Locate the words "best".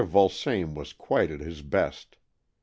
1.61-2.17